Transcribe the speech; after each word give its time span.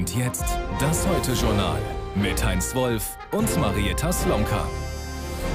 Und 0.00 0.16
jetzt 0.16 0.46
das 0.78 1.06
Heute-Journal 1.06 1.78
mit 2.14 2.42
Heinz 2.42 2.74
Wolf 2.74 3.18
und 3.32 3.54
Marietta 3.58 4.10
Slomka. 4.10 4.66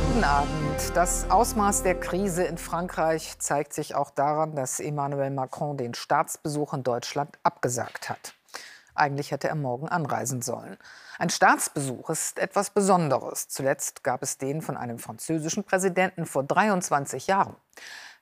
Guten 0.08 0.24
Abend. 0.24 0.92
Das 0.94 1.28
Ausmaß 1.32 1.82
der 1.82 2.00
Krise 2.00 2.44
in 2.44 2.60
Frankreich 2.60 3.40
zeigt 3.40 3.74
sich 3.74 3.96
auch 3.96 4.12
daran, 4.12 4.56
dass 4.56 4.80
Emmanuel 4.80 5.32
Macron 5.32 5.78
den 5.78 5.96
Staatsbesuch 5.96 6.76
in 6.76 6.84
Deutschland 6.84 7.40
abgesagt 7.42 8.08
hat. 8.08 8.36
Eigentlich 8.94 9.32
hätte 9.32 9.48
er 9.48 9.56
morgen 9.56 9.90
anreisen 9.90 10.44
sollen. 10.44 10.78
Ein 11.18 11.32
Staatsbesuch 11.32 12.12
ist 12.12 12.38
etwas 12.38 12.70
Besonderes. 12.70 13.48
Zuletzt 13.48 14.04
gab 14.04 14.22
es 14.22 14.38
den 14.38 14.62
von 14.62 14.78
einem 14.78 15.00
französischen 15.00 15.64
Präsidenten 15.64 16.28
vor 16.28 16.44
23 16.44 17.26
Jahren. 17.26 17.56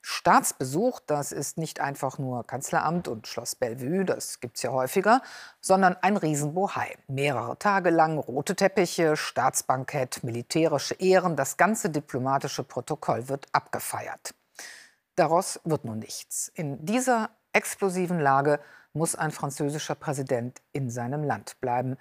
Staatsbesuch, 0.06 1.00
das 1.00 1.32
ist 1.32 1.58
nicht 1.58 1.80
einfach 1.80 2.18
nur 2.18 2.46
Kanzleramt 2.46 3.08
und 3.08 3.26
Schloss 3.26 3.56
Bellevue, 3.56 4.04
das 4.04 4.42
gibt 4.42 4.58
es 4.58 4.64
ja 4.64 4.72
häufiger, 4.72 5.22
sondern 5.62 5.96
ein 6.02 6.18
Riesenbohai. 6.18 6.98
Mehrere 7.08 7.58
Tage 7.58 7.90
lang 7.90 8.18
rote 8.18 8.58
Teppiche, 8.58 9.16
Staatsbankett, 9.16 10.22
militärische 10.22 10.96
Ehren, 10.96 11.38
das 11.38 11.56
ganze 11.56 11.90
diplomatische 11.90 12.66
Protokoll 12.66 13.30
wird 13.30 13.48
abgefeiert. 13.54 14.36
Daraus 15.16 15.62
wird 15.64 15.86
nun 15.86 16.00
nichts. 16.00 16.52
In 16.54 16.86
dieser 16.86 17.30
explosiven 17.54 18.20
Lage 18.20 18.60
muss 18.92 19.16
ein 19.16 19.32
französischer 19.32 19.96
Präsident 19.96 20.62
in 20.74 20.90
seinem 20.90 21.24
Land 21.24 21.62
bleiben. 21.62 21.96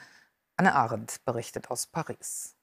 Anne 0.56 0.74
Arendt 0.74 1.24
berichtet 1.24 1.70
aus 1.70 1.86
Paris. 1.86 2.56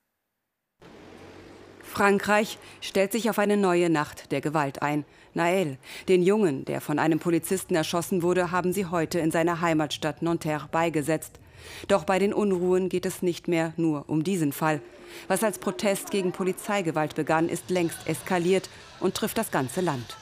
Frankreich 1.90 2.60
stellt 2.82 3.12
sich 3.12 3.30
auf 3.30 3.40
eine 3.40 3.58
neue 3.58 3.90
Nacht 3.90 4.32
der 4.32 4.42
Gewalt 4.42 4.82
ein. 4.82 5.06
Naël, 5.36 5.78
den 6.08 6.24
Jungen, 6.24 6.66
der 6.66 6.82
von 6.82 7.00
einem 7.00 7.20
Polizisten 7.20 7.76
erschossen 7.76 8.22
wurde, 8.22 8.52
haben 8.52 8.74
sie 8.74 8.86
heute 8.86 9.20
in 9.20 9.32
seiner 9.32 9.62
Heimatstadt 9.62 10.22
Nanterre 10.22 10.68
beigesetzt. 10.72 11.40
Doch 11.88 12.04
bei 12.04 12.20
den 12.20 12.34
Unruhen 12.34 12.90
geht 12.90 13.06
es 13.06 13.22
nicht 13.22 13.48
mehr 13.48 13.74
nur 13.76 14.08
um 14.08 14.24
diesen 14.24 14.54
Fall. 14.54 14.82
Was 15.28 15.44
als 15.44 15.58
Protest 15.58 16.12
gegen 16.12 16.32
Polizeigewalt 16.32 17.16
begann, 17.16 17.50
ist 17.50 17.70
längst 17.70 18.08
eskaliert 18.08 18.70
und 19.00 19.16
trifft 19.16 19.38
das 19.38 19.52
ganze 19.52 19.82
Land. 19.82 20.16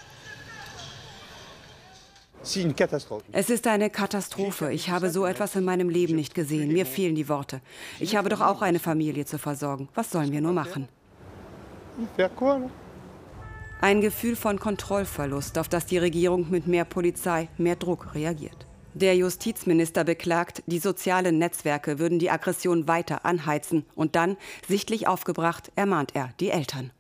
Es 3.34 3.50
ist 3.50 3.68
eine 3.68 3.90
Katastrophe. 3.90 4.72
Ich 4.72 4.90
habe 4.90 5.10
so 5.10 5.26
etwas 5.26 5.56
in 5.56 5.66
meinem 5.66 5.90
Leben 5.90 6.16
nicht 6.16 6.34
gesehen. 6.34 6.72
Mir 6.72 6.86
fehlen 6.86 7.16
die 7.16 7.28
Worte. 7.28 7.60
Ich 8.00 8.16
habe 8.16 8.30
doch 8.30 8.40
auch 8.40 8.62
eine 8.62 8.80
Familie 8.80 9.26
zu 9.26 9.38
versorgen. 9.38 9.90
Was 9.96 10.12
sollen 10.12 10.32
wir 10.32 10.40
nur 10.40 10.54
machen? 10.54 10.88
Ein 13.82 14.02
Gefühl 14.02 14.36
von 14.36 14.60
Kontrollverlust, 14.60 15.58
auf 15.58 15.70
das 15.70 15.86
die 15.86 15.98
Regierung 15.98 16.50
mit 16.50 16.68
mehr 16.68 16.86
Polizei, 16.86 17.50
mehr 17.58 17.76
Druck 17.76 18.16
reagiert. 18.16 18.66
Der 18.94 19.16
Justizminister 19.16 20.04
beklagt, 20.04 20.64
die 20.66 20.80
sozialen 20.80 21.38
Netzwerke 21.38 22.00
würden 22.00 22.18
die 22.18 22.32
Aggression 22.32 22.88
weiter 22.88 23.26
anheizen. 23.26 23.86
Und 23.94 24.16
dann, 24.16 24.38
sichtlich 24.68 25.08
aufgebracht, 25.08 25.72
ermahnt 25.76 26.16
er 26.16 26.32
die 26.40 26.50
Eltern. 26.50 26.92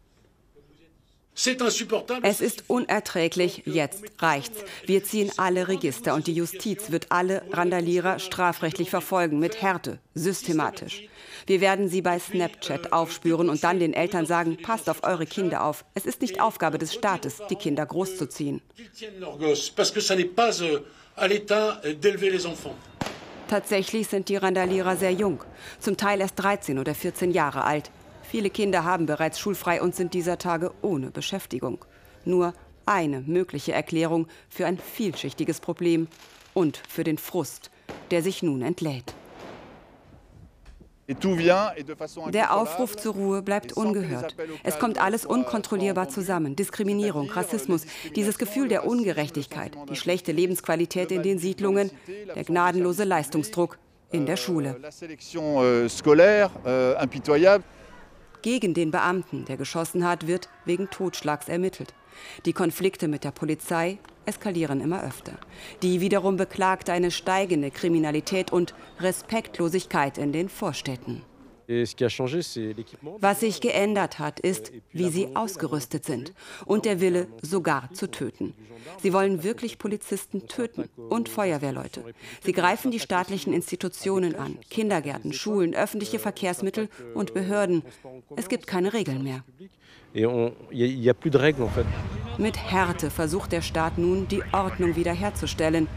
Es 2.23 2.41
ist 2.41 2.63
unerträglich, 2.67 3.61
jetzt 3.65 4.03
reicht's. 4.17 4.63
Wir 4.87 5.03
ziehen 5.03 5.31
alle 5.37 5.67
Register 5.67 6.15
und 6.15 6.25
die 6.25 6.33
Justiz 6.33 6.89
wird 6.89 7.11
alle 7.11 7.43
Randalierer 7.51 8.17
strafrechtlich 8.17 8.89
verfolgen, 8.89 9.37
mit 9.37 9.61
Härte, 9.61 9.99
systematisch. 10.15 11.03
Wir 11.45 11.61
werden 11.61 11.89
sie 11.89 12.01
bei 12.01 12.17
Snapchat 12.17 12.91
aufspüren 12.91 13.49
und 13.49 13.63
dann 13.63 13.79
den 13.79 13.93
Eltern 13.93 14.25
sagen, 14.25 14.57
passt 14.57 14.89
auf 14.89 15.03
eure 15.03 15.27
Kinder 15.27 15.63
auf. 15.63 15.85
Es 15.93 16.07
ist 16.07 16.21
nicht 16.21 16.41
Aufgabe 16.41 16.79
des 16.79 16.95
Staates, 16.95 17.39
die 17.51 17.55
Kinder 17.55 17.85
großzuziehen. 17.85 18.61
Tatsächlich 23.47 24.07
sind 24.07 24.27
die 24.27 24.35
Randalierer 24.35 24.97
sehr 24.97 25.13
jung, 25.13 25.43
zum 25.79 25.95
Teil 25.95 26.19
erst 26.19 26.39
13 26.39 26.79
oder 26.79 26.95
14 26.95 27.31
Jahre 27.31 27.63
alt. 27.63 27.91
Viele 28.29 28.49
Kinder 28.49 28.83
haben 28.83 29.05
bereits 29.05 29.39
schulfrei 29.39 29.81
und 29.81 29.95
sind 29.95 30.13
dieser 30.13 30.37
Tage 30.37 30.71
ohne 30.81 31.11
Beschäftigung. 31.11 31.85
Nur 32.25 32.53
eine 32.85 33.21
mögliche 33.21 33.71
Erklärung 33.71 34.27
für 34.49 34.65
ein 34.65 34.77
vielschichtiges 34.77 35.61
Problem 35.61 36.07
und 36.53 36.81
für 36.89 37.03
den 37.03 37.17
Frust, 37.17 37.71
der 38.11 38.21
sich 38.21 38.43
nun 38.43 38.61
entlädt. 38.61 39.13
Der 42.33 42.53
Aufruf 42.53 42.97
zur 42.97 43.13
Ruhe 43.13 43.41
bleibt 43.41 43.71
ungehört. 43.73 44.35
Es 44.63 44.77
kommt 44.77 45.01
alles 45.01 45.25
unkontrollierbar 45.25 46.09
zusammen. 46.09 46.57
Diskriminierung, 46.57 47.29
Rassismus, 47.29 47.85
dieses 48.13 48.37
Gefühl 48.37 48.67
der 48.67 48.85
Ungerechtigkeit, 48.85 49.71
die 49.89 49.95
schlechte 49.95 50.33
Lebensqualität 50.33 51.13
in 51.13 51.23
den 51.23 51.39
Siedlungen, 51.39 51.91
der 52.35 52.43
gnadenlose 52.43 53.05
Leistungsdruck 53.05 53.77
in 54.11 54.25
der 54.25 54.35
Schule. 54.35 54.75
Gegen 58.47 58.73
den 58.73 58.91
Beamten, 58.91 59.43
der 59.43 59.57
geschossen 59.57 60.07
hat, 60.07 60.25
wird 60.25 60.47
wegen 60.63 60.89
Totschlags 60.89 61.49
ermittelt. 61.49 61.93
Die 62.45 62.53
Konflikte 62.53 63.09
mit 63.09 63.25
der 63.25 63.31
Polizei 63.31 63.97
eskalieren 64.25 64.79
immer 64.79 65.03
öfter. 65.03 65.33
Die 65.81 65.99
wiederum 65.99 66.37
beklagt 66.37 66.89
eine 66.89 67.11
steigende 67.11 67.71
Kriminalität 67.71 68.53
und 68.53 68.73
Respektlosigkeit 69.01 70.17
in 70.17 70.31
den 70.31 70.47
Vorstädten. 70.47 71.23
Was 73.19 73.39
sich 73.41 73.59
geändert 73.61 74.19
hat, 74.19 74.39
ist, 74.39 74.71
wie 74.93 75.09
sie 75.09 75.35
ausgerüstet 75.35 76.05
sind 76.05 76.33
und 76.65 76.85
der 76.85 77.01
Wille, 77.01 77.27
sogar 77.41 77.91
zu 77.93 78.09
töten. 78.09 78.53
Sie 79.01 79.11
wollen 79.13 79.43
wirklich 79.43 79.77
Polizisten 79.77 80.47
töten 80.47 80.89
und 81.09 81.27
Feuerwehrleute. 81.27 82.03
Sie 82.43 82.53
greifen 82.53 82.91
die 82.91 82.99
staatlichen 82.99 83.53
Institutionen 83.53 84.35
an, 84.35 84.57
Kindergärten, 84.69 85.33
Schulen, 85.33 85.75
öffentliche 85.75 86.19
Verkehrsmittel 86.19 86.89
und 87.13 87.33
Behörden. 87.33 87.83
Es 88.37 88.47
gibt 88.47 88.65
keine 88.65 88.93
Regeln 88.93 89.23
mehr. 89.23 89.43
Mit 92.37 92.57
Härte 92.57 93.09
versucht 93.11 93.51
der 93.51 93.61
Staat 93.61 93.97
nun, 93.97 94.27
die 94.27 94.41
Ordnung 94.53 94.95
wiederherzustellen. 94.95 95.87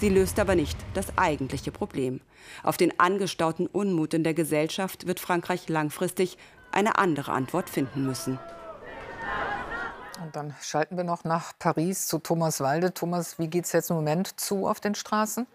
Sie 0.00 0.08
löst 0.08 0.38
aber 0.38 0.54
nicht 0.54 0.76
das 0.94 1.16
eigentliche 1.16 1.70
Problem. 1.70 2.20
Auf 2.62 2.76
den 2.76 2.98
angestauten 2.98 3.66
Unmut 3.66 4.14
in 4.14 4.24
der 4.24 4.34
Gesellschaft 4.34 5.06
wird 5.06 5.20
Frankreich 5.20 5.68
langfristig 5.68 6.36
eine 6.72 6.98
andere 6.98 7.32
Antwort 7.32 7.70
finden 7.70 8.04
müssen. 8.04 8.38
Und 10.22 10.36
dann 10.36 10.54
schalten 10.60 10.96
wir 10.96 11.04
noch 11.04 11.24
nach 11.24 11.52
Paris 11.58 12.06
zu 12.06 12.18
Thomas 12.18 12.60
Walde. 12.60 12.94
Thomas, 12.94 13.38
wie 13.38 13.48
geht 13.48 13.64
es 13.64 13.72
jetzt 13.72 13.90
im 13.90 13.96
Moment 13.96 14.40
zu 14.40 14.66
auf 14.66 14.80
den 14.80 14.94
Straßen? 14.94 15.46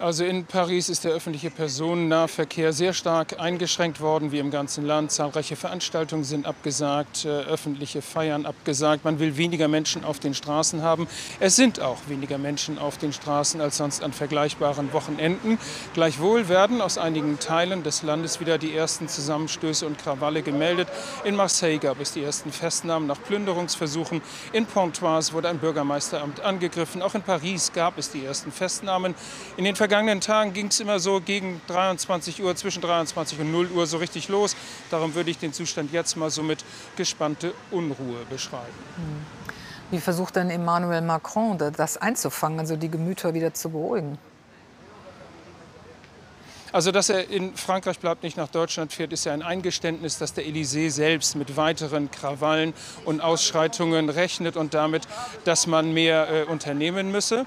Also 0.00 0.24
in 0.24 0.44
Paris 0.44 0.88
ist 0.88 1.02
der 1.02 1.10
öffentliche 1.10 1.50
Personennahverkehr 1.50 2.72
sehr 2.72 2.92
stark 2.92 3.40
eingeschränkt 3.40 4.00
worden, 4.00 4.30
wie 4.30 4.38
im 4.38 4.52
ganzen 4.52 4.86
Land. 4.86 5.10
Zahlreiche 5.10 5.56
Veranstaltungen 5.56 6.22
sind 6.22 6.46
abgesagt, 6.46 7.24
äh, 7.24 7.28
öffentliche 7.28 8.00
Feiern 8.00 8.46
abgesagt. 8.46 9.04
Man 9.04 9.18
will 9.18 9.36
weniger 9.36 9.66
Menschen 9.66 10.04
auf 10.04 10.20
den 10.20 10.34
Straßen 10.34 10.82
haben. 10.82 11.08
Es 11.40 11.56
sind 11.56 11.80
auch 11.80 11.96
weniger 12.06 12.38
Menschen 12.38 12.78
auf 12.78 12.96
den 12.96 13.12
Straßen 13.12 13.60
als 13.60 13.78
sonst 13.78 14.04
an 14.04 14.12
vergleichbaren 14.12 14.92
Wochenenden. 14.92 15.58
Gleichwohl 15.94 16.48
werden 16.48 16.80
aus 16.80 16.96
einigen 16.96 17.40
Teilen 17.40 17.82
des 17.82 18.04
Landes 18.04 18.38
wieder 18.38 18.56
die 18.56 18.76
ersten 18.76 19.08
Zusammenstöße 19.08 19.84
und 19.84 19.98
Krawalle 19.98 20.42
gemeldet. 20.42 20.86
In 21.24 21.34
Marseille 21.34 21.78
gab 21.78 21.98
es 21.98 22.12
die 22.12 22.22
ersten 22.22 22.52
Festnahmen 22.52 23.08
nach 23.08 23.20
Plünderungsversuchen. 23.20 24.22
In 24.52 24.66
Pontoise 24.66 25.32
wurde 25.32 25.48
ein 25.48 25.58
Bürgermeisteramt 25.58 26.38
angegriffen. 26.38 27.02
Auch 27.02 27.16
in 27.16 27.22
Paris 27.22 27.72
gab 27.72 27.98
es 27.98 28.12
die 28.12 28.24
ersten 28.24 28.52
Festnahmen. 28.52 29.16
In 29.56 29.64
den 29.64 29.74
vergangenen 29.88 30.20
Tagen 30.20 30.52
ging 30.52 30.66
es 30.66 30.80
immer 30.80 30.98
so 30.98 31.18
gegen 31.18 31.62
23 31.68 32.42
Uhr, 32.42 32.54
zwischen 32.54 32.82
23 32.82 33.40
und 33.40 33.50
0 33.50 33.70
Uhr 33.70 33.86
so 33.86 33.96
richtig 33.96 34.28
los. 34.28 34.54
Darum 34.90 35.14
würde 35.14 35.30
ich 35.30 35.38
den 35.38 35.54
Zustand 35.54 35.94
jetzt 35.94 36.14
mal 36.14 36.28
so 36.28 36.42
mit 36.42 36.62
gespannte 36.96 37.54
Unruhe 37.70 38.26
beschreiben. 38.28 38.66
Hm. 38.96 39.54
Wie 39.90 39.98
versucht 39.98 40.36
denn 40.36 40.50
Emmanuel 40.50 41.00
Macron 41.00 41.56
das 41.56 41.96
einzufangen, 41.96 42.60
also 42.60 42.76
die 42.76 42.90
Gemüter 42.90 43.32
wieder 43.32 43.54
zu 43.54 43.70
beruhigen? 43.70 44.18
Also, 46.70 46.92
dass 46.92 47.08
er 47.08 47.30
in 47.30 47.56
Frankreich 47.56 47.98
bleibt, 47.98 48.22
nicht 48.22 48.36
nach 48.36 48.48
Deutschland 48.48 48.92
fährt, 48.92 49.14
ist 49.14 49.24
ja 49.24 49.32
ein 49.32 49.40
Eingeständnis, 49.40 50.18
dass 50.18 50.34
der 50.34 50.44
Élysée 50.44 50.90
selbst 50.90 51.34
mit 51.34 51.56
weiteren 51.56 52.10
Krawallen 52.10 52.74
und 53.06 53.22
Ausschreitungen 53.22 54.10
rechnet 54.10 54.58
und 54.58 54.74
damit, 54.74 55.08
dass 55.44 55.66
man 55.66 55.94
mehr 55.94 56.28
äh, 56.28 56.42
unternehmen 56.44 57.10
müsse. 57.10 57.46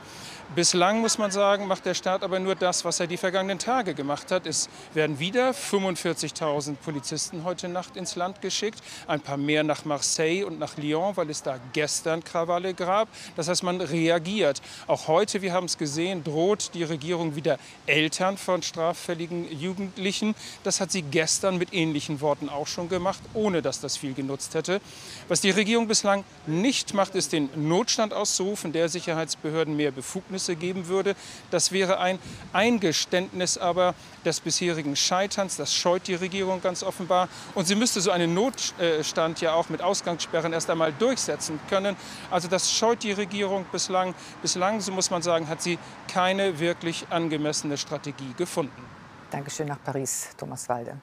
Bislang 0.54 1.00
muss 1.00 1.18
man 1.18 1.32
sagen, 1.32 1.66
macht 1.66 1.86
der 1.86 1.94
Staat 1.94 2.24
aber 2.24 2.38
nur 2.38 2.56
das, 2.56 2.84
was 2.84 3.00
er 3.00 3.08
die 3.08 3.16
vergangenen 3.16 3.58
Tage 3.58 3.94
gemacht 3.94 4.32
hat. 4.32 4.46
Es 4.46 4.68
werden 4.94 5.18
wieder 5.18 5.52
45.000 5.52 6.76
Polizisten 6.76 7.46
heute 7.46 7.70
Nacht 7.70 7.96
ins 7.96 8.18
Land 8.18 8.42
geschickt, 8.42 8.82
ein 9.08 9.22
paar 9.22 9.38
mehr 9.38 9.64
nach 9.64 9.86
Marseille 9.86 10.44
und 10.44 10.60
nach 10.60 10.76
Lyon, 10.76 11.16
weil 11.16 11.30
es 11.30 11.42
da 11.42 11.58
gestern 11.72 12.22
Krawalle 12.22 12.74
gab. 12.74 13.08
Das 13.38 13.48
heißt, 13.48 13.64
man 13.64 13.80
reagiert. 13.80 14.62
Auch 14.88 15.08
heute, 15.08 15.42
wir 15.42 15.54
haben 15.54 15.68
es 15.68 15.78
gesehen, 15.78 16.22
droht 16.22 16.72
die 16.74 16.84
Regierung 16.84 17.38
wieder 17.38 17.58
Eltern 17.86 18.36
von 18.36 18.62
straffälligen 18.62 19.50
Jugendlichen. 19.58 20.36
Das 20.66 20.82
hat 20.82 20.92
sie 20.92 21.02
gestern 21.02 21.60
mit 21.60 21.74
ähnlichen 21.74 22.20
Worten 22.20 22.50
auch 22.50 22.68
schon 22.68 22.90
gemacht, 22.90 23.22
ohne 23.34 23.62
dass 23.62 23.80
das 23.80 23.96
viel 23.96 24.14
genutzt 24.14 24.54
hätte. 24.54 24.82
Was 25.30 25.40
die 25.40 25.52
Regierung 25.52 25.88
bislang 25.88 26.26
nicht 26.46 26.94
macht, 26.94 27.16
ist 27.16 27.32
den 27.32 27.50
Notstand 27.56 28.14
auszurufen, 28.14 28.74
der 28.74 28.90
Sicherheitsbehörden 28.90 29.78
mehr 29.78 29.92
Befugnis 29.92 30.41
Ergebnisse 30.50 30.56
geben 30.56 30.88
würde. 30.88 31.16
Das 31.50 31.72
wäre 31.72 32.00
ein 32.00 32.20
Eingeständnis 32.54 33.58
aber 33.58 33.94
des 34.26 34.40
bisherigen 34.40 34.96
Scheiterns. 34.96 35.58
Das 35.58 35.74
scheut 35.74 36.08
die 36.08 36.16
Regierung 36.16 36.62
ganz 36.62 36.84
offenbar. 36.84 37.28
Und 37.56 37.68
sie 37.68 37.76
müsste 37.76 38.02
so 38.02 38.12
einen 38.12 38.34
Notstand 38.34 39.42
ja 39.42 39.54
auch 39.54 39.70
mit 39.70 39.82
Ausgangssperren 39.82 40.54
erst 40.54 40.70
einmal 40.70 40.94
durchsetzen 40.94 41.60
können. 41.70 41.96
Also 42.30 42.48
das 42.48 42.72
scheut 42.72 43.04
die 43.04 43.12
Regierung 43.12 43.66
bislang. 43.72 44.14
Bislang, 44.42 44.82
so 44.82 44.92
muss 44.92 45.10
man 45.10 45.22
sagen, 45.22 45.48
hat 45.48 45.62
sie 45.62 45.78
keine 46.08 46.60
wirklich 46.60 47.06
angemessene 47.10 47.78
Strategie 47.78 48.34
gefunden. 48.38 48.84
Dankeschön 49.30 49.68
nach 49.68 49.82
Paris, 49.84 50.30
Thomas 50.38 50.68
Walde. 50.68 51.00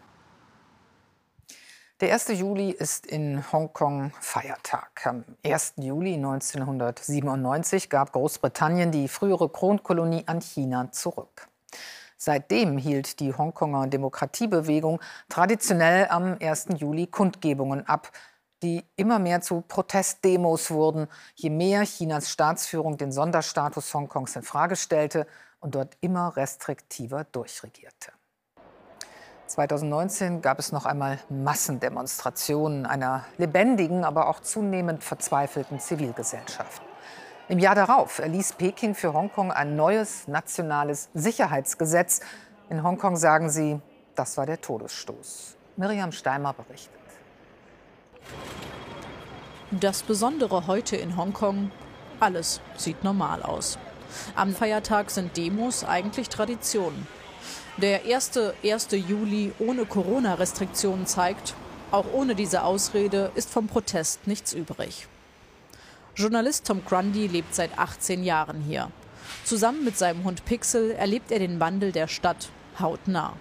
Der 2.00 2.12
1. 2.12 2.28
Juli 2.28 2.70
ist 2.70 3.06
in 3.06 3.42
Hongkong 3.50 4.12
Feiertag. 4.20 5.04
Am 5.04 5.24
1. 5.44 5.74
Juli 5.78 6.14
1997 6.14 7.90
gab 7.90 8.12
Großbritannien 8.12 8.92
die 8.92 9.08
frühere 9.08 9.48
Kronkolonie 9.48 10.22
an 10.26 10.40
China 10.40 10.92
zurück. 10.92 11.48
Seitdem 12.16 12.78
hielt 12.78 13.18
die 13.18 13.34
Hongkonger 13.34 13.88
Demokratiebewegung 13.88 15.00
traditionell 15.28 16.06
am 16.08 16.36
1. 16.40 16.68
Juli 16.76 17.08
Kundgebungen 17.08 17.84
ab, 17.88 18.12
die 18.62 18.84
immer 18.94 19.18
mehr 19.18 19.40
zu 19.40 19.62
Protestdemos 19.62 20.70
wurden, 20.70 21.08
je 21.34 21.50
mehr 21.50 21.82
Chinas 21.82 22.30
Staatsführung 22.30 22.96
den 22.96 23.10
Sonderstatus 23.10 23.92
Hongkongs 23.92 24.36
in 24.36 24.44
Frage 24.44 24.76
stellte 24.76 25.26
und 25.58 25.74
dort 25.74 25.96
immer 26.00 26.36
restriktiver 26.36 27.24
durchregierte. 27.24 28.12
2019 29.48 30.42
gab 30.42 30.58
es 30.58 30.72
noch 30.72 30.86
einmal 30.86 31.18
Massendemonstrationen 31.28 32.86
einer 32.86 33.24
lebendigen, 33.38 34.04
aber 34.04 34.28
auch 34.28 34.40
zunehmend 34.40 35.02
verzweifelten 35.02 35.80
Zivilgesellschaft. 35.80 36.82
Im 37.48 37.58
Jahr 37.58 37.74
darauf 37.74 38.18
erließ 38.18 38.52
Peking 38.54 38.94
für 38.94 39.14
Hongkong 39.14 39.50
ein 39.50 39.74
neues 39.74 40.28
nationales 40.28 41.08
Sicherheitsgesetz. 41.14 42.20
In 42.68 42.82
Hongkong 42.82 43.16
sagen 43.16 43.48
sie, 43.48 43.80
das 44.14 44.36
war 44.36 44.44
der 44.44 44.60
Todesstoß. 44.60 45.56
Miriam 45.76 46.12
Steimer 46.12 46.52
berichtet. 46.52 46.92
Das 49.70 50.02
Besondere 50.02 50.66
heute 50.66 50.96
in 50.96 51.16
Hongkong, 51.16 51.70
alles 52.20 52.60
sieht 52.76 53.02
normal 53.02 53.42
aus. 53.42 53.78
Am 54.34 54.54
Feiertag 54.54 55.10
sind 55.10 55.36
Demos 55.36 55.84
eigentlich 55.84 56.28
Tradition. 56.28 57.06
Der 57.80 58.06
erste 58.06 58.54
1. 58.64 58.88
Juli 58.90 59.52
ohne 59.60 59.86
Corona-Restriktionen 59.86 61.06
zeigt, 61.06 61.54
auch 61.92 62.06
ohne 62.12 62.34
diese 62.34 62.64
Ausrede 62.64 63.30
ist 63.36 63.50
vom 63.50 63.68
Protest 63.68 64.26
nichts 64.26 64.52
übrig. 64.52 65.06
Journalist 66.16 66.66
Tom 66.66 66.84
Grundy 66.84 67.28
lebt 67.28 67.54
seit 67.54 67.78
18 67.78 68.24
Jahren 68.24 68.62
hier. 68.62 68.90
Zusammen 69.44 69.84
mit 69.84 69.96
seinem 69.96 70.24
Hund 70.24 70.44
Pixel 70.44 70.90
erlebt 70.90 71.30
er 71.30 71.38
den 71.38 71.60
Wandel 71.60 71.92
der 71.92 72.08
Stadt 72.08 72.48
hautnah. 72.80 73.34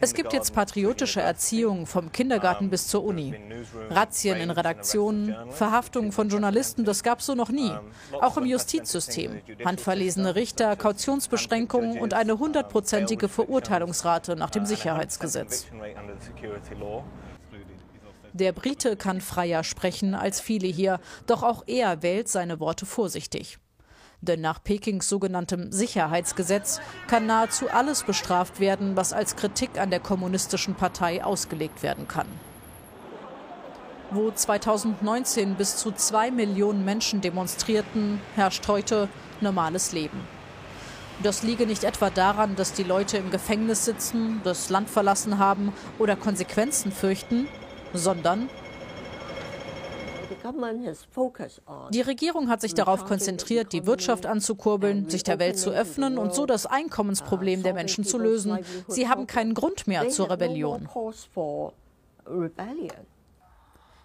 Es 0.00 0.14
gibt 0.14 0.32
jetzt 0.32 0.54
patriotische 0.54 1.20
Erziehung 1.20 1.86
vom 1.86 2.10
Kindergarten 2.12 2.70
bis 2.70 2.88
zur 2.88 3.04
Uni. 3.04 3.34
Razzien 3.88 4.38
in 4.38 4.50
Redaktionen, 4.50 5.34
Verhaftungen 5.50 6.12
von 6.12 6.28
Journalisten, 6.28 6.84
das 6.84 7.02
gab 7.02 7.20
es 7.20 7.26
so 7.26 7.34
noch 7.34 7.50
nie. 7.50 7.72
Auch 8.20 8.36
im 8.36 8.46
Justizsystem. 8.46 9.40
Handverlesene 9.64 10.34
Richter, 10.34 10.76
Kautionsbeschränkungen 10.76 11.98
und 11.98 12.14
eine 12.14 12.38
hundertprozentige 12.38 13.28
Verurteilungsrate 13.28 14.36
nach 14.36 14.50
dem 14.50 14.66
Sicherheitsgesetz. 14.66 15.66
Der 18.32 18.52
Brite 18.52 18.96
kann 18.96 19.20
freier 19.20 19.64
sprechen 19.64 20.14
als 20.14 20.40
viele 20.40 20.68
hier, 20.68 21.00
doch 21.26 21.42
auch 21.42 21.64
er 21.66 22.02
wählt 22.02 22.28
seine 22.28 22.60
Worte 22.60 22.86
vorsichtig. 22.86 23.58
Denn 24.22 24.40
nach 24.40 24.62
Pekings 24.62 25.08
sogenanntem 25.08 25.72
Sicherheitsgesetz 25.72 26.80
kann 27.06 27.26
nahezu 27.26 27.70
alles 27.70 28.02
bestraft 28.02 28.60
werden, 28.60 28.96
was 28.96 29.12
als 29.12 29.36
Kritik 29.36 29.78
an 29.78 29.90
der 29.90 30.00
kommunistischen 30.00 30.74
Partei 30.74 31.24
ausgelegt 31.24 31.82
werden 31.82 32.06
kann. 32.06 32.26
Wo 34.10 34.30
2019 34.30 35.54
bis 35.54 35.76
zu 35.76 35.92
zwei 35.92 36.30
Millionen 36.30 36.84
Menschen 36.84 37.20
demonstrierten, 37.20 38.20
herrscht 38.34 38.66
heute 38.68 39.08
normales 39.40 39.92
Leben. 39.92 40.20
Das 41.22 41.42
liege 41.42 41.66
nicht 41.66 41.84
etwa 41.84 42.10
daran, 42.10 42.56
dass 42.56 42.72
die 42.72 42.82
Leute 42.82 43.18
im 43.18 43.30
Gefängnis 43.30 43.84
sitzen, 43.84 44.40
das 44.42 44.70
Land 44.70 44.90
verlassen 44.90 45.38
haben 45.38 45.72
oder 45.98 46.16
Konsequenzen 46.16 46.92
fürchten, 46.92 47.46
sondern 47.92 48.48
die 51.90 52.00
Regierung 52.00 52.48
hat 52.48 52.60
sich 52.60 52.74
darauf 52.74 53.04
konzentriert, 53.04 53.72
die 53.72 53.86
Wirtschaft 53.86 54.26
anzukurbeln, 54.26 55.08
sich 55.08 55.22
der 55.22 55.38
Welt 55.38 55.58
zu 55.58 55.70
öffnen 55.70 56.18
und 56.18 56.34
so 56.34 56.46
das 56.46 56.66
Einkommensproblem 56.66 57.62
der 57.62 57.74
Menschen 57.74 58.04
zu 58.04 58.18
lösen. 58.18 58.58
Sie 58.88 59.08
haben 59.08 59.26
keinen 59.26 59.54
Grund 59.54 59.86
mehr 59.86 60.08
zur 60.08 60.30
Rebellion. 60.30 60.88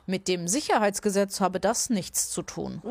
Mit 0.07 0.27
dem 0.27 0.47
Sicherheitsgesetz 0.47 1.41
habe 1.41 1.59
das 1.59 1.89
nichts 1.89 2.29
zu 2.29 2.43
tun. 2.43 2.81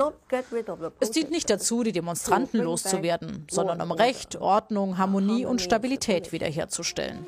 Es 0.98 1.12
dient 1.12 1.30
nicht 1.30 1.48
dazu, 1.48 1.84
die 1.84 1.92
Demonstranten 1.92 2.60
loszuwerden, 2.60 3.46
sondern 3.48 3.80
um 3.80 3.92
Recht, 3.92 4.36
Ordnung, 4.36 4.98
Harmonie 4.98 5.46
und 5.46 5.60
Stabilität 5.60 6.32
wiederherzustellen 6.32 7.26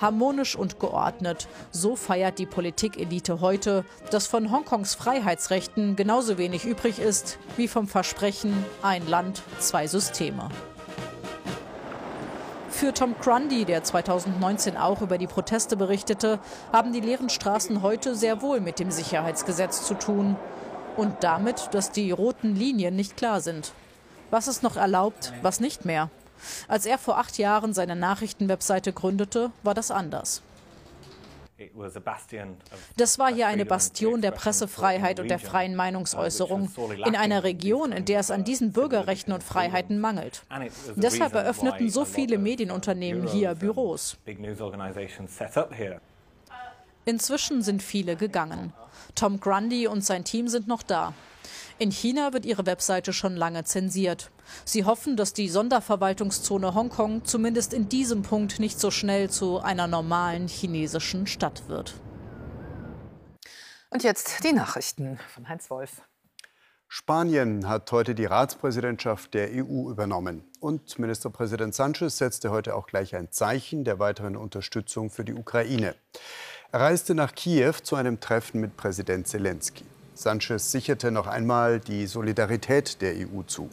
harmonisch 0.00 0.56
und 0.56 0.80
geordnet. 0.80 1.48
So 1.70 1.96
feiert 1.96 2.38
die 2.38 2.46
Politikelite 2.46 3.40
heute, 3.40 3.84
dass 4.10 4.26
von 4.26 4.50
Hongkongs 4.50 4.94
Freiheitsrechten 4.94 5.96
genauso 5.96 6.38
wenig 6.38 6.64
übrig 6.64 6.98
ist 6.98 7.38
wie 7.56 7.68
vom 7.68 7.88
Versprechen 7.88 8.64
ein 8.82 9.06
Land, 9.06 9.42
zwei 9.58 9.86
Systeme. 9.86 10.48
Für 12.70 12.92
Tom 12.92 13.14
Grundy, 13.20 13.64
der 13.64 13.84
2019 13.84 14.76
auch 14.76 15.00
über 15.00 15.16
die 15.16 15.28
Proteste 15.28 15.76
berichtete, 15.76 16.40
haben 16.72 16.92
die 16.92 17.00
leeren 17.00 17.30
Straßen 17.30 17.82
heute 17.82 18.16
sehr 18.16 18.42
wohl 18.42 18.60
mit 18.60 18.80
dem 18.80 18.90
Sicherheitsgesetz 18.90 19.86
zu 19.86 19.94
tun. 19.94 20.36
Und 20.96 21.22
damit, 21.22 21.68
dass 21.72 21.92
die 21.92 22.10
roten 22.10 22.56
Linien 22.56 22.96
nicht 22.96 23.16
klar 23.16 23.40
sind. 23.40 23.72
Was 24.30 24.48
ist 24.48 24.64
noch 24.64 24.76
erlaubt, 24.76 25.32
was 25.42 25.60
nicht 25.60 25.84
mehr? 25.84 26.10
Als 26.68 26.86
er 26.86 26.98
vor 26.98 27.18
acht 27.18 27.38
Jahren 27.38 27.72
seine 27.72 27.96
Nachrichtenwebseite 27.96 28.92
gründete, 28.92 29.50
war 29.62 29.74
das 29.74 29.90
anders. 29.90 30.42
Das 32.96 33.18
war 33.18 33.32
hier 33.32 33.46
eine 33.46 33.64
Bastion 33.64 34.20
der 34.20 34.32
Pressefreiheit 34.32 35.20
und 35.20 35.28
der 35.28 35.38
freien 35.38 35.76
Meinungsäußerung 35.76 36.70
in 37.06 37.14
einer 37.14 37.44
Region, 37.44 37.92
in 37.92 38.04
der 38.04 38.20
es 38.20 38.30
an 38.32 38.42
diesen 38.42 38.72
Bürgerrechten 38.72 39.32
und 39.32 39.42
Freiheiten 39.44 40.00
mangelt. 40.00 40.42
Deshalb 40.96 41.34
eröffneten 41.34 41.88
so 41.90 42.04
viele 42.04 42.38
Medienunternehmen 42.38 43.28
hier 43.28 43.54
Büros. 43.54 44.16
Inzwischen 47.04 47.62
sind 47.62 47.82
viele 47.82 48.16
gegangen. 48.16 48.72
Tom 49.14 49.40
Grundy 49.40 49.86
und 49.86 50.04
sein 50.04 50.24
Team 50.24 50.48
sind 50.48 50.66
noch 50.66 50.82
da. 50.82 51.14
In 51.78 51.90
China 51.90 52.32
wird 52.32 52.46
ihre 52.46 52.66
Webseite 52.66 53.12
schon 53.12 53.36
lange 53.36 53.64
zensiert. 53.64 54.30
Sie 54.64 54.84
hoffen, 54.84 55.16
dass 55.16 55.32
die 55.32 55.48
Sonderverwaltungszone 55.48 56.74
Hongkong 56.74 57.24
zumindest 57.24 57.74
in 57.74 57.88
diesem 57.88 58.22
Punkt 58.22 58.60
nicht 58.60 58.78
so 58.78 58.90
schnell 58.90 59.28
zu 59.28 59.58
einer 59.58 59.86
normalen 59.86 60.48
chinesischen 60.48 61.26
Stadt 61.26 61.68
wird. 61.68 61.94
Und 63.90 64.02
jetzt 64.02 64.44
die 64.44 64.52
Nachrichten 64.52 65.18
von 65.32 65.48
Heinz 65.48 65.68
Wolf. 65.70 66.02
Spanien 66.88 67.68
hat 67.68 67.90
heute 67.90 68.14
die 68.14 68.24
Ratspräsidentschaft 68.24 69.34
der 69.34 69.48
EU 69.50 69.90
übernommen. 69.90 70.44
Und 70.60 70.96
Ministerpräsident 70.98 71.74
Sanchez 71.74 72.18
setzte 72.18 72.52
heute 72.52 72.76
auch 72.76 72.86
gleich 72.86 73.16
ein 73.16 73.32
Zeichen 73.32 73.82
der 73.82 73.98
weiteren 73.98 74.36
Unterstützung 74.36 75.10
für 75.10 75.24
die 75.24 75.34
Ukraine. 75.34 75.96
Er 76.72 76.80
reiste 76.80 77.14
nach 77.14 77.34
Kiew 77.34 77.74
zu 77.82 77.96
einem 77.96 78.20
Treffen 78.20 78.60
mit 78.60 78.76
Präsident 78.76 79.28
Zelensky. 79.28 79.84
Sanchez 80.14 80.70
sicherte 80.70 81.10
noch 81.10 81.26
einmal 81.26 81.80
die 81.80 82.06
Solidarität 82.06 83.00
der 83.02 83.14
EU 83.14 83.42
zu. 83.42 83.68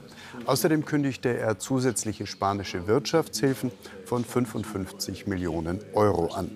Außerdem 0.46 0.86
kündigte 0.86 1.38
er 1.38 1.60
zusätzliche 1.60 2.26
spanische 2.26 2.88
Wirtschaftshilfen 2.88 3.72
von 4.06 4.26
55 4.26 5.28
Millionen 5.28 5.80
Euro 5.94 6.34
an. 6.34 6.50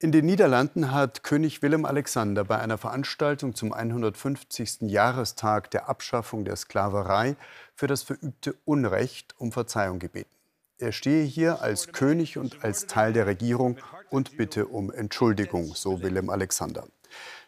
In 0.00 0.10
den 0.10 0.26
Niederlanden 0.26 0.90
hat 0.90 1.22
König 1.22 1.62
Willem 1.62 1.84
Alexander 1.84 2.42
bei 2.42 2.58
einer 2.58 2.76
Veranstaltung 2.76 3.54
zum 3.54 3.72
150. 3.72 4.80
Jahrestag 4.80 5.70
der 5.70 5.88
Abschaffung 5.88 6.44
der 6.44 6.56
Sklaverei 6.56 7.36
für 7.76 7.86
das 7.86 8.02
verübte 8.02 8.56
Unrecht 8.64 9.36
um 9.38 9.52
Verzeihung 9.52 10.00
gebeten. 10.00 10.34
Er 10.82 10.90
stehe 10.90 11.22
hier 11.22 11.62
als 11.62 11.92
König 11.92 12.38
und 12.38 12.64
als 12.64 12.88
Teil 12.88 13.12
der 13.12 13.28
Regierung 13.28 13.76
und 14.10 14.36
bitte 14.36 14.66
um 14.66 14.90
Entschuldigung, 14.90 15.76
so 15.76 16.02
Willem 16.02 16.28
Alexander. 16.28 16.88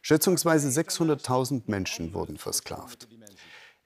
Schätzungsweise 0.02 0.68
600.000 0.68 1.62
Menschen 1.66 2.14
wurden 2.14 2.36
versklavt. 2.36 3.08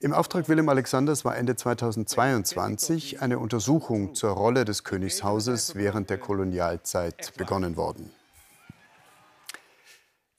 Im 0.01 0.13
Auftrag 0.13 0.51
Willem 0.51 0.69
Alexanders 0.69 1.25
war 1.25 1.35
Ende 1.35 1.57
2022 1.57 3.23
eine 3.23 3.39
Untersuchung 3.39 4.15
zur 4.15 4.33
Rolle 4.33 4.67
des 4.67 4.85
Königshauses 4.85 5.75
während 5.75 6.11
der 6.11 6.19
Kolonialzeit 6.19 7.33
begonnen 7.39 7.77
worden. 7.77 8.11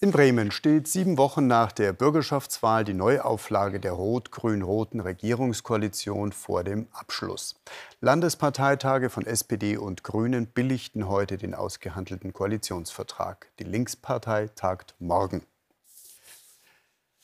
In 0.01 0.11
Bremen 0.11 0.49
steht 0.51 0.87
sieben 0.87 1.17
Wochen 1.17 1.47
nach 1.47 1.73
der 1.73 1.91
Bürgerschaftswahl 1.91 2.85
die 2.85 2.93
Neuauflage 2.93 3.81
der 3.81 3.91
rot-grün-roten 3.91 5.01
Regierungskoalition 5.01 6.31
vor 6.31 6.63
dem 6.63 6.87
Abschluss. 6.93 7.59
Landesparteitage 7.99 9.09
von 9.09 9.25
SPD 9.25 9.75
und 9.75 10.05
Grünen 10.05 10.47
billigten 10.47 11.09
heute 11.09 11.37
den 11.37 11.53
ausgehandelten 11.53 12.31
Koalitionsvertrag. 12.31 13.47
Die 13.59 13.65
Linkspartei 13.65 14.47
tagt 14.55 14.95
morgen. 14.99 15.41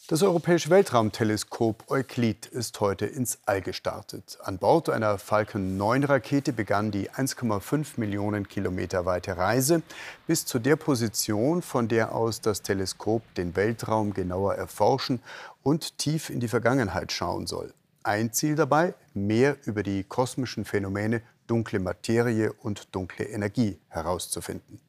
Das 0.07 0.21
Europäische 0.21 0.69
Weltraumteleskop 0.69 1.89
Euklid 1.89 2.45
ist 2.45 2.79
heute 2.79 3.07
ins 3.07 3.39
All 3.47 3.61
gestartet. 3.61 4.37
An 4.43 4.59
Bord 4.59 4.87
einer 4.87 5.17
Falcon 5.17 5.77
9 5.77 6.03
Rakete 6.03 6.53
begann 6.53 6.91
die 6.91 7.09
1,5 7.09 7.93
Millionen 7.99 8.47
Kilometer 8.47 9.07
weite 9.07 9.35
Reise 9.35 9.81
bis 10.27 10.45
zu 10.45 10.59
der 10.59 10.75
Position, 10.75 11.63
von 11.63 11.87
der 11.87 12.13
aus 12.13 12.39
das 12.39 12.61
Teleskop 12.61 13.23
den 13.33 13.55
Weltraum 13.55 14.13
genauer 14.13 14.53
erforschen 14.53 15.23
und 15.63 15.97
tief 15.97 16.29
in 16.29 16.39
die 16.39 16.49
Vergangenheit 16.49 17.11
schauen 17.11 17.47
soll. 17.47 17.73
Ein 18.03 18.31
Ziel 18.31 18.53
dabei, 18.53 18.93
mehr 19.15 19.57
über 19.65 19.81
die 19.81 20.03
kosmischen 20.03 20.65
Phänomene 20.65 21.23
dunkle 21.47 21.79
Materie 21.79 22.53
und 22.53 22.93
dunkle 22.93 23.25
Energie 23.25 23.79
herauszufinden. 23.87 24.79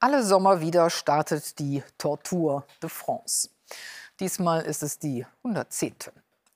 Alle 0.00 0.22
Sommer 0.22 0.60
wieder 0.60 0.90
startet 0.90 1.58
die 1.58 1.82
Tortur 1.96 2.66
de 2.82 2.90
France. 2.90 3.53
Diesmal 4.20 4.62
ist 4.62 4.82
es 4.82 4.98
die 4.98 5.26
110. 5.42 5.94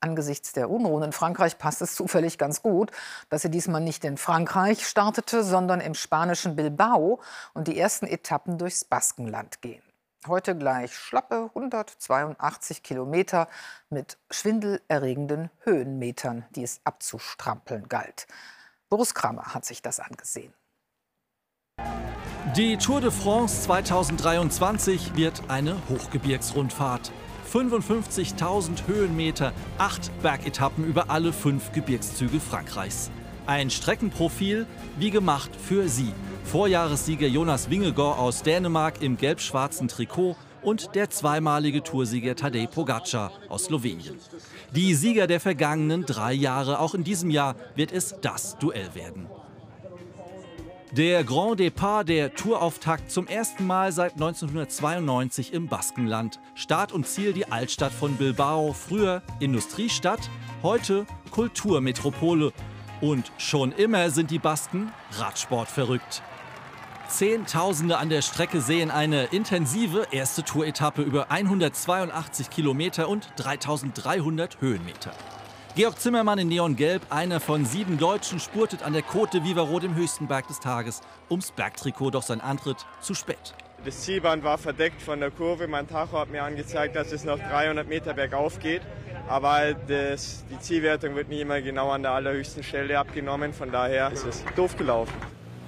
Angesichts 0.01 0.53
der 0.53 0.71
Unruhen 0.71 1.03
in 1.03 1.13
Frankreich 1.13 1.59
passt 1.59 1.83
es 1.83 1.97
zufällig 1.97 2.39
ganz 2.39 2.63
gut, 2.63 2.93
dass 3.31 3.43
sie 3.43 3.51
diesmal 3.51 3.81
nicht 3.81 4.05
in 4.05 4.17
Frankreich 4.17 4.87
startete, 4.87 5.43
sondern 5.43 5.81
im 5.81 5.95
spanischen 5.95 6.55
Bilbao 6.55 7.21
und 7.53 7.67
die 7.67 7.79
ersten 7.79 8.07
Etappen 8.07 8.59
durchs 8.59 8.85
Baskenland 8.85 9.61
gehen. 9.61 9.83
Heute 10.27 10.57
gleich 10.57 10.95
schlappe 10.95 11.51
182 11.55 12.83
Kilometer 12.83 13.49
mit 13.89 14.19
schwindelerregenden 14.31 15.51
Höhenmetern, 15.61 16.45
die 16.51 16.63
es 16.63 16.81
abzustrampeln 16.85 17.89
galt. 17.89 18.27
Boris 18.89 19.15
Kramer 19.15 19.55
hat 19.55 19.65
sich 19.65 19.83
das 19.83 20.01
angesehen. 20.01 20.53
Die 22.57 22.77
Tour 22.79 23.01
de 23.01 23.11
France 23.11 23.63
2023 23.65 25.15
wird 25.17 25.43
eine 25.49 25.77
Hochgebirgsrundfahrt. 25.91 27.13
55.000 27.53 28.87
Höhenmeter, 28.87 29.53
acht 29.77 30.11
Bergetappen 30.23 30.85
über 30.85 31.11
alle 31.11 31.33
fünf 31.33 31.73
Gebirgszüge 31.73 32.41
Frankreichs. 32.41 33.11
Ein 33.47 33.71
Streckenprofil 33.71 34.67
wie 34.99 35.11
gemacht 35.11 35.51
für 35.57 35.89
Sie. 35.89 36.13
Vorjahressieger 36.45 37.27
Jonas 37.27 37.71
Wingegaard 37.71 38.19
aus 38.19 38.43
Dänemark 38.43 39.03
im 39.03 39.19
gelb-schwarzen 39.19 39.89
Trikot 39.89 40.35
und 40.63 40.95
der 40.95 41.11
zweimalige 41.11 41.83
Toursieger 41.83 42.35
Tadej 42.35 42.67
Pogacar 42.67 43.31
aus 43.49 43.65
Slowenien. 43.65 44.19
Die 44.75 44.95
Sieger 44.95 45.27
der 45.27 45.41
vergangenen 45.41 46.07
drei 46.07 46.33
Jahre, 46.33 46.79
auch 46.81 46.95
in 46.95 47.05
diesem 47.05 47.31
Jahr 47.31 47.57
wird 47.75 47.93
es 47.93 48.17
das 48.23 48.59
Duell 48.59 48.95
werden. 48.95 49.29
Der 50.93 51.23
Grand 51.23 51.61
Départ, 51.61 52.05
der 52.05 52.35
Tourauftakt 52.35 53.11
zum 53.11 53.27
ersten 53.27 53.67
Mal 53.67 53.93
seit 53.93 54.15
1992 54.15 55.53
im 55.53 55.69
Baskenland. 55.69 56.41
Start 56.55 56.93
und 56.93 57.07
Ziel 57.07 57.35
die 57.35 57.53
Altstadt 57.53 57.93
von 57.93 58.17
Bilbao, 58.17 58.73
früher 58.73 59.21
Industriestadt, 59.39 60.31
heute 60.63 61.07
Kulturmetropole. 61.31 62.55
Und 63.03 63.31
schon 63.37 63.73
immer 63.73 64.09
sind 64.09 64.31
die 64.31 64.39
Basken 64.39 64.91
Radsport 65.13 65.69
verrückt. 65.69 66.23
Zehntausende 67.09 67.99
an 67.99 68.09
der 68.09 68.23
Strecke 68.23 68.63
sehen 68.63 68.91
eine 68.91 69.25
intensive 69.25 70.07
erste 70.11 70.43
Touretappe 70.43 71.03
über 71.03 71.31
182 71.31 72.49
Kilometer 72.49 73.11
und 73.11 73.29
3300 73.37 74.63
Höhenmeter. 74.63 75.13
Georg 75.77 76.01
Zimmermann 76.01 76.39
in 76.39 76.49
Neongelb, 76.49 77.03
einer 77.11 77.39
von 77.39 77.65
sieben 77.65 77.99
Deutschen, 77.99 78.41
spurtet 78.41 78.83
an 78.83 78.95
der 78.95 79.05
Côte 79.05 79.33
de 79.33 79.45
Vivarot, 79.45 79.83
dem 79.83 79.95
höchsten 79.95 80.27
Berg 80.27 80.49
des 80.49 80.59
Tages, 80.59 81.03
ums 81.31 81.53
Bergtrikot, 81.53 82.11
doch 82.11 82.23
sein 82.23 82.41
Antritt 82.41 82.85
zu 83.01 83.15
spät. 83.15 83.55
Das 83.85 84.01
Zielband 84.01 84.43
war 84.43 84.59
verdeckt 84.59 85.01
von 85.01 85.21
der 85.21 85.31
Kurve. 85.31 85.69
Mein 85.69 85.87
Tacho 85.87 86.19
hat 86.19 86.31
mir 86.31 86.43
angezeigt, 86.43 86.97
dass 86.97 87.13
es 87.13 87.23
noch 87.25 87.39
300 87.39 87.89
Meter 87.89 88.13
bergauf 88.13 88.59
geht. 88.59 88.83
Aber 89.29 89.73
das, 89.87 90.45
die 90.51 90.59
Zielwertung 90.59 91.15
wird 91.15 91.29
nie 91.29 91.43
immer 91.43 91.61
genau 91.61 91.91
an 91.91 92.03
der 92.03 92.11
allerhöchsten 92.11 92.65
Stelle 92.65 92.99
abgenommen. 92.99 93.53
Von 93.53 93.71
daher 93.71 94.11
ist 94.11 94.27
es 94.27 94.43
doof 94.57 94.77
gelaufen. 94.77 95.15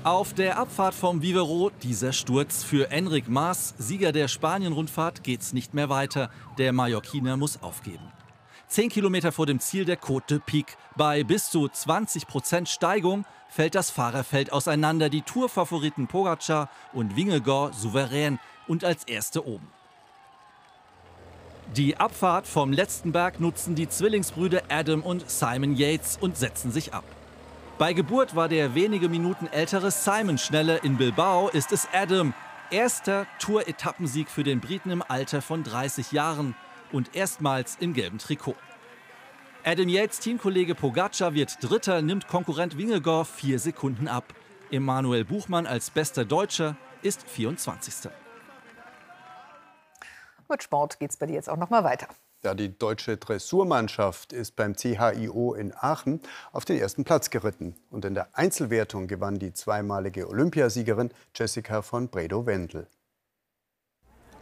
Auf 0.02 0.34
der 0.34 0.58
Abfahrt 0.58 0.94
vom 0.94 1.22
Vivero 1.22 1.70
dieser 1.82 2.12
Sturz. 2.12 2.64
Für 2.64 2.90
Enric 2.90 3.28
Maas, 3.28 3.74
Sieger 3.78 4.10
der 4.10 4.26
Spanien-Rundfahrt, 4.26 5.22
geht's 5.22 5.52
nicht 5.52 5.72
mehr 5.72 5.88
weiter. 5.88 6.30
Der 6.58 6.72
Mallorquiner 6.72 7.36
muss 7.36 7.62
aufgeben. 7.62 8.10
10 8.70 8.88
Kilometer 8.88 9.32
vor 9.32 9.46
dem 9.46 9.58
Ziel 9.58 9.84
der 9.84 10.00
Côte 10.00 10.26
de 10.28 10.38
Pic. 10.38 10.76
Bei 10.94 11.24
bis 11.24 11.50
zu 11.50 11.68
20 11.68 12.28
Prozent 12.28 12.68
Steigung 12.68 13.24
fällt 13.48 13.74
das 13.74 13.90
Fahrerfeld 13.90 14.52
auseinander. 14.52 15.08
Die 15.08 15.22
Tourfavoriten 15.22 16.06
Pogacar 16.06 16.70
und 16.92 17.16
Wingegaard 17.16 17.74
souverän 17.74 18.38
und 18.68 18.84
als 18.84 19.02
Erste 19.02 19.44
oben. 19.44 19.66
Die 21.74 21.96
Abfahrt 21.96 22.46
vom 22.46 22.72
letzten 22.72 23.10
Berg 23.10 23.40
nutzen 23.40 23.74
die 23.74 23.88
Zwillingsbrüder 23.88 24.62
Adam 24.68 25.02
und 25.02 25.28
Simon 25.28 25.74
Yates 25.74 26.16
und 26.20 26.36
setzen 26.36 26.70
sich 26.70 26.94
ab. 26.94 27.04
Bei 27.76 27.92
Geburt 27.92 28.36
war 28.36 28.48
der 28.48 28.76
wenige 28.76 29.08
Minuten 29.08 29.48
ältere 29.48 29.90
Simon 29.90 30.38
schneller. 30.38 30.84
In 30.84 30.96
Bilbao 30.96 31.48
ist 31.48 31.72
es 31.72 31.88
Adam. 31.92 32.34
Erster 32.70 33.26
Tour-Etappensieg 33.40 34.30
für 34.30 34.44
den 34.44 34.60
Briten 34.60 34.90
im 34.90 35.02
Alter 35.02 35.42
von 35.42 35.64
30 35.64 36.12
Jahren 36.12 36.54
und 36.92 37.14
erstmals 37.14 37.76
im 37.80 37.94
gelben 37.94 38.18
Trikot. 38.18 38.56
Adam 39.64 39.88
Yates 39.88 40.20
Teamkollege 40.20 40.74
Pogacar 40.74 41.34
wird 41.34 41.58
Dritter, 41.60 42.00
nimmt 42.00 42.28
Konkurrent 42.28 42.78
Wingegaard 42.78 43.26
vier 43.26 43.58
Sekunden 43.58 44.08
ab. 44.08 44.24
Emanuel 44.70 45.24
Buchmann 45.24 45.66
als 45.66 45.90
bester 45.90 46.24
Deutscher 46.24 46.76
ist 47.02 47.28
24. 47.28 48.10
Mit 50.48 50.62
Sport 50.62 50.98
geht 50.98 51.10
es 51.10 51.16
bei 51.16 51.26
dir 51.26 51.34
jetzt 51.34 51.50
auch 51.50 51.56
noch 51.56 51.70
mal 51.70 51.84
weiter. 51.84 52.08
Ja, 52.42 52.54
die 52.54 52.76
deutsche 52.76 53.18
Dressurmannschaft 53.18 54.32
ist 54.32 54.56
beim 54.56 54.74
CHIO 54.74 55.52
in 55.52 55.74
Aachen 55.76 56.22
auf 56.52 56.64
den 56.64 56.78
ersten 56.78 57.04
Platz 57.04 57.28
geritten. 57.28 57.76
Und 57.90 58.06
in 58.06 58.14
der 58.14 58.28
Einzelwertung 58.32 59.08
gewann 59.08 59.38
die 59.38 59.52
zweimalige 59.52 60.26
Olympiasiegerin 60.26 61.10
Jessica 61.34 61.82
von 61.82 62.08
Bredow-Wendel. 62.08 62.88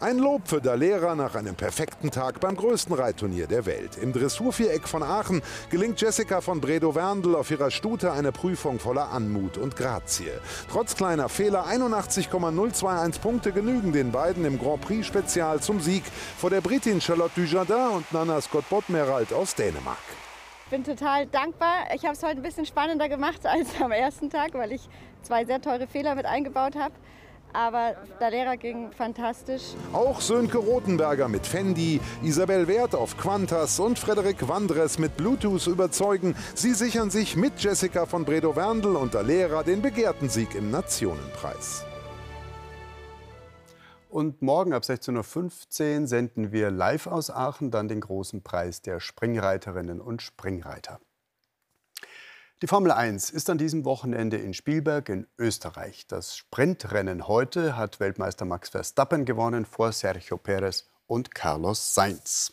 Ein 0.00 0.18
Lob 0.18 0.46
für 0.46 0.60
Lehrer 0.76 1.16
nach 1.16 1.34
einem 1.34 1.56
perfekten 1.56 2.12
Tag 2.12 2.38
beim 2.38 2.54
größten 2.54 2.94
Reitturnier 2.94 3.48
der 3.48 3.66
Welt. 3.66 3.96
Im 4.00 4.12
Dressurviereck 4.12 4.86
von 4.86 5.02
Aachen 5.02 5.42
gelingt 5.70 6.00
Jessica 6.00 6.40
von 6.40 6.60
Bredow-Werndl 6.60 7.34
auf 7.34 7.50
ihrer 7.50 7.72
Stute 7.72 8.12
eine 8.12 8.30
Prüfung 8.30 8.78
voller 8.78 9.10
Anmut 9.10 9.58
und 9.58 9.74
Grazie. 9.74 10.30
Trotz 10.70 10.94
kleiner 10.94 11.28
Fehler 11.28 11.66
81,021 11.66 13.20
Punkte 13.20 13.50
genügen 13.50 13.92
den 13.92 14.12
beiden 14.12 14.44
im 14.44 14.60
Grand 14.60 14.82
Prix 14.82 15.04
Spezial 15.04 15.58
zum 15.58 15.80
Sieg 15.80 16.04
vor 16.36 16.50
der 16.50 16.60
Britin 16.60 17.00
Charlotte 17.00 17.32
Dujardin 17.34 17.96
und 17.96 18.12
Nana 18.12 18.40
Scott 18.40 18.68
Bodmerald 18.68 19.32
aus 19.32 19.56
Dänemark. 19.56 19.98
Ich 20.66 20.70
bin 20.70 20.84
total 20.84 21.26
dankbar. 21.26 21.88
Ich 21.96 22.04
habe 22.04 22.14
es 22.14 22.22
heute 22.22 22.36
ein 22.36 22.42
bisschen 22.42 22.66
spannender 22.66 23.08
gemacht 23.08 23.44
als 23.44 23.68
am 23.82 23.90
ersten 23.90 24.30
Tag, 24.30 24.54
weil 24.54 24.70
ich 24.70 24.88
zwei 25.22 25.44
sehr 25.44 25.60
teure 25.60 25.88
Fehler 25.88 26.14
mit 26.14 26.24
eingebaut 26.24 26.76
habe. 26.76 26.94
Aber 27.52 27.94
der 28.20 28.30
Lehrer 28.30 28.56
ging 28.56 28.92
fantastisch. 28.92 29.62
Auch 29.92 30.20
Sönke 30.20 30.58
Rothenberger 30.58 31.28
mit 31.28 31.46
Fendi, 31.46 32.00
Isabel 32.22 32.68
Wert 32.68 32.94
auf 32.94 33.16
Quantas 33.16 33.80
und 33.80 33.98
Frederik 33.98 34.48
Wandres 34.48 34.98
mit 34.98 35.16
Bluetooth 35.16 35.66
überzeugen. 35.66 36.36
Sie 36.54 36.74
sichern 36.74 37.10
sich 37.10 37.36
mit 37.36 37.58
Jessica 37.58 38.06
von 38.06 38.24
Bredow-Werndl 38.24 38.96
und 38.96 39.14
der 39.14 39.22
Lehrer 39.22 39.64
den 39.64 39.82
begehrten 39.82 40.28
Sieg 40.28 40.54
im 40.54 40.70
Nationenpreis. 40.70 41.84
Und 44.10 44.40
morgen 44.40 44.72
ab 44.72 44.84
16.15 44.84 46.00
Uhr 46.00 46.06
senden 46.06 46.50
wir 46.50 46.70
live 46.70 47.06
aus 47.06 47.30
Aachen 47.30 47.70
dann 47.70 47.88
den 47.88 48.00
großen 48.00 48.42
Preis 48.42 48.80
der 48.80 49.00
Springreiterinnen 49.00 50.00
und 50.00 50.22
Springreiter. 50.22 50.98
Die 52.60 52.66
Formel 52.66 52.90
1 52.90 53.30
ist 53.30 53.50
an 53.50 53.58
diesem 53.58 53.84
Wochenende 53.84 54.36
in 54.36 54.52
Spielberg 54.52 55.10
in 55.10 55.28
Österreich. 55.38 56.08
Das 56.08 56.36
Sprintrennen 56.36 57.28
heute 57.28 57.76
hat 57.76 58.00
Weltmeister 58.00 58.44
Max 58.46 58.70
Verstappen 58.70 59.24
gewonnen 59.24 59.64
vor 59.64 59.92
Sergio 59.92 60.38
Perez 60.38 60.90
und 61.06 61.32
Carlos 61.36 61.94
Sainz. 61.94 62.50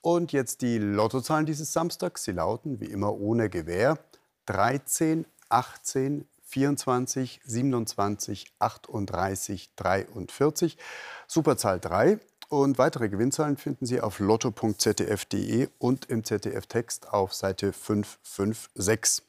Und 0.00 0.32
jetzt 0.32 0.62
die 0.62 0.78
Lottozahlen 0.78 1.44
dieses 1.44 1.74
Samstags. 1.74 2.24
Sie 2.24 2.32
lauten 2.32 2.80
wie 2.80 2.86
immer 2.86 3.12
ohne 3.12 3.50
Gewähr 3.50 3.98
13, 4.46 5.26
18, 5.50 6.26
24, 6.44 7.42
27, 7.44 8.46
38, 8.60 9.74
43. 9.76 10.78
Superzahl 11.26 11.80
3. 11.80 12.18
Und 12.52 12.76
weitere 12.76 13.08
Gewinnzahlen 13.08 13.56
finden 13.56 13.86
Sie 13.86 14.02
auf 14.02 14.18
lotto.zdf.de 14.18 15.68
und 15.78 16.04
im 16.10 16.22
ZDF-Text 16.22 17.10
auf 17.10 17.32
Seite 17.32 17.72
556. 17.72 19.24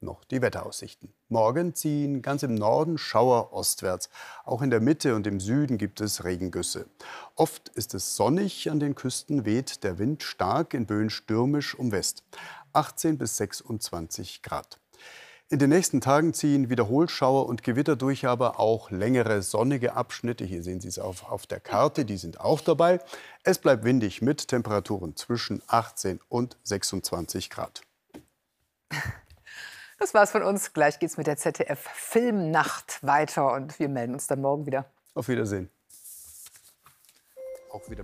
noch 0.00 0.22
die 0.24 0.42
Wetteraussichten. 0.42 1.14
Morgen 1.30 1.74
ziehen 1.74 2.20
ganz 2.20 2.42
im 2.42 2.54
Norden 2.54 2.98
Schauer 2.98 3.54
ostwärts. 3.54 4.10
Auch 4.44 4.60
in 4.60 4.68
der 4.68 4.82
Mitte 4.82 5.14
und 5.16 5.26
im 5.26 5.40
Süden 5.40 5.78
gibt 5.78 6.02
es 6.02 6.22
Regengüsse. 6.22 6.84
Oft 7.34 7.70
ist 7.70 7.94
es 7.94 8.14
sonnig, 8.14 8.70
an 8.70 8.78
den 8.78 8.94
Küsten 8.94 9.46
weht 9.46 9.82
der 9.82 9.98
Wind 9.98 10.22
stark, 10.22 10.74
in 10.74 10.84
Böen 10.84 11.08
stürmisch 11.08 11.74
um 11.74 11.92
West. 11.92 12.24
18 12.74 13.16
bis 13.16 13.38
26 13.38 14.42
Grad. 14.42 14.78
In 15.52 15.58
den 15.58 15.68
nächsten 15.68 16.00
Tagen 16.00 16.32
ziehen 16.32 16.70
Wiederholschauer 16.70 17.44
und 17.44 17.62
Gewitter 17.62 17.94
durch, 17.94 18.26
aber 18.26 18.58
auch 18.58 18.90
längere 18.90 19.42
sonnige 19.42 19.92
Abschnitte. 19.94 20.46
Hier 20.46 20.62
sehen 20.62 20.80
Sie 20.80 20.88
es 20.88 20.98
auf, 20.98 21.30
auf 21.30 21.46
der 21.46 21.60
Karte, 21.60 22.06
die 22.06 22.16
sind 22.16 22.40
auch 22.40 22.62
dabei. 22.62 23.00
Es 23.44 23.58
bleibt 23.58 23.84
windig 23.84 24.22
mit 24.22 24.48
Temperaturen 24.48 25.14
zwischen 25.14 25.60
18 25.66 26.20
und 26.30 26.56
26 26.64 27.50
Grad. 27.50 27.82
Das 29.98 30.14
war's 30.14 30.32
von 30.32 30.42
uns. 30.42 30.72
Gleich 30.72 30.98
geht's 30.98 31.16
mit 31.16 31.28
der 31.28 31.36
ZDF 31.36 31.78
Filmnacht 31.78 32.98
weiter 33.04 33.52
und 33.52 33.78
wir 33.78 33.88
melden 33.88 34.14
uns 34.14 34.26
dann 34.26 34.40
morgen 34.40 34.66
wieder. 34.66 34.86
Auf 35.14 35.28
Wiedersehen. 35.28 35.70
Auch 37.70 37.88
wieder. 37.88 38.02